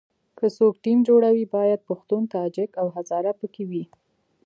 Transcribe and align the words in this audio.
که 0.37 0.45
څوک 0.57 0.73
ټیم 0.83 0.99
جوړوي 1.09 1.45
باید 1.55 1.85
پښتون، 1.89 2.23
تاجک 2.35 2.71
او 2.81 2.87
هزاره 2.95 3.31
په 3.39 3.47
کې 3.53 3.63
وي. 3.69 3.83